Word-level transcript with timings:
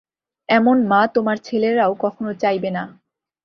এমন 0.49 0.77
মা 0.87 1.01
তোমার 1.15 1.37
ছেলেরাও 1.39 1.93
কখনো 2.03 2.31
চাইবে 2.33 2.69
না। 2.71 2.83